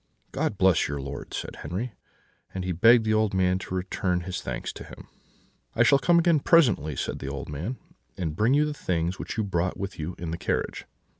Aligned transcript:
"'God 0.31 0.57
bless 0.57 0.87
your 0.87 0.99
lord,' 0.99 1.31
said 1.31 1.57
Henri; 1.57 1.91
and 2.55 2.63
he 2.65 2.71
begged 2.71 3.05
the 3.05 3.13
old 3.13 3.35
man 3.35 3.59
to 3.59 3.75
return 3.75 4.21
his 4.21 4.41
thanks 4.41 4.73
to 4.73 4.83
him. 4.83 5.07
"'I 5.75 5.83
shall 5.83 5.99
come 5.99 6.17
again 6.17 6.39
presently,' 6.39 6.95
said 6.95 7.19
the 7.19 7.29
old 7.29 7.49
man, 7.49 7.77
'and 8.17 8.35
bring 8.35 8.55
you 8.55 8.65
the 8.65 8.73
things 8.73 9.19
which 9.19 9.37
you 9.37 9.43
brought 9.43 9.77
with 9.77 9.99
you 9.99 10.15
in 10.17 10.31
the 10.31 10.39
carriage.' 10.39 10.85